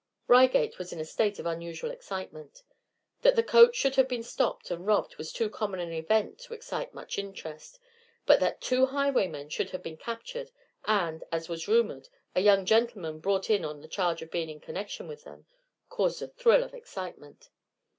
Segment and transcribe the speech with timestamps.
[0.27, 2.63] Reigate was in a state of unusual excitement.
[3.21, 6.55] That the coach should have been stopped and robbed was too common an event to
[6.55, 7.77] excite much interest,
[8.25, 10.49] but that two highwaymen should have been captured,
[10.85, 14.59] and, as was rumored, a young gentleman brought in on a charge of being in
[14.59, 15.45] connection with them,
[15.87, 17.51] caused a thrill of excitement.